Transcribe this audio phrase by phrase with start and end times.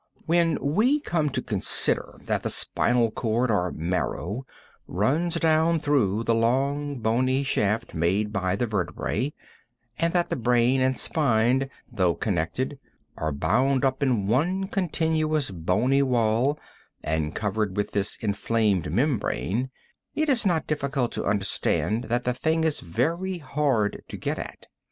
[0.25, 4.47] When we come to consider that the spinal cord, or marrow,
[4.87, 9.31] runs down through the long, bony shaft made by the vertebrae,
[9.99, 12.79] and that the brain and spine, though connected,
[13.15, 16.57] are bound up in one continuous bony wall
[17.03, 19.69] and covered with this inflamed membrane,
[20.15, 24.65] it is not difficult to understand that the thing is very hard to get at.